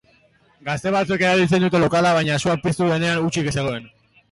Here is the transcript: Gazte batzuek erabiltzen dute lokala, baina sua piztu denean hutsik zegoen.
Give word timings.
Gazte 0.69 0.93
batzuek 0.95 1.25
erabiltzen 1.25 1.67
dute 1.67 1.83
lokala, 1.85 2.15
baina 2.17 2.41
sua 2.47 2.57
piztu 2.67 2.91
denean 2.95 3.23
hutsik 3.29 3.55
zegoen. 3.57 3.89